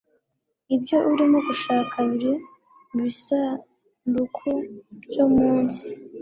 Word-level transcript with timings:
ibyo 0.75 0.97
urimo 1.11 1.37
gushaka 1.47 1.93
biri 2.09 2.31
mubisanduku 2.93 4.49
byo 5.03 5.25
munsi 5.35 5.85